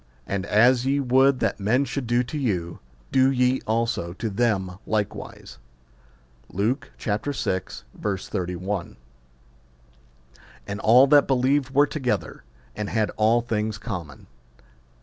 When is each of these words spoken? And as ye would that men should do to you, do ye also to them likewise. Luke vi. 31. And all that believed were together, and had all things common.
And 0.25 0.47
as 0.47 0.83
ye 0.83 0.99
would 0.99 1.41
that 1.41 1.59
men 1.59 1.85
should 1.85 2.07
do 2.07 2.23
to 2.23 2.35
you, 2.35 2.79
do 3.11 3.29
ye 3.29 3.61
also 3.67 4.13
to 4.13 4.31
them 4.31 4.79
likewise. 4.87 5.59
Luke 6.49 6.89
vi. 6.99 7.17
31. 7.19 8.97
And 10.65 10.79
all 10.79 11.05
that 11.05 11.27
believed 11.27 11.69
were 11.75 11.85
together, 11.85 12.43
and 12.75 12.89
had 12.89 13.11
all 13.15 13.41
things 13.41 13.77
common. 13.77 14.25